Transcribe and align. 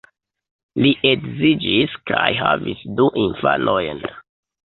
Li 0.83 0.91
edziĝis 1.09 1.93
kaj 2.11 2.31
havis 2.41 2.81
du 3.01 3.07
infanojn. 3.27 4.05